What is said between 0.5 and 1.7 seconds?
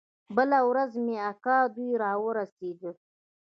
ورځ مې اکا